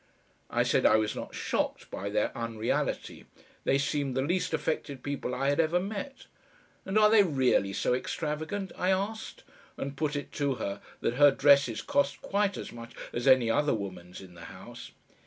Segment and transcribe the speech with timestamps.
[0.49, 3.25] I said I was not shocked by their unreality.
[3.65, 6.25] They seemed the least affected people I had ever met.
[6.87, 9.43] "And are they really so extravagant?" I asked,
[9.77, 13.75] and put it to her that her dresses cost quite as much as any other
[13.75, 14.89] woman's in the house.